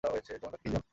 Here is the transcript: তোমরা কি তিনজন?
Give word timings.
তোমরা 0.03 0.19
কি 0.23 0.59
তিনজন? 0.63 0.81